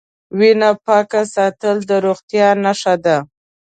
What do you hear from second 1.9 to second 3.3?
روغتیا نښه ده.